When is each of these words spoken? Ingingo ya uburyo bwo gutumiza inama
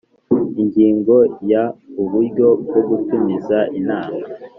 Ingingo 0.61 1.15
ya 1.51 1.63
uburyo 2.01 2.47
bwo 2.61 2.79
gutumiza 2.87 3.57
inama 3.79 4.21